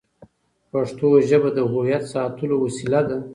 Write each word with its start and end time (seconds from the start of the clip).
پښتو 0.71 1.07
ژبه 1.29 1.49
د 1.53 1.59
هویت 1.71 2.03
ساتلو 2.13 2.55
وسیله 2.63 3.01
ده. 3.09 3.17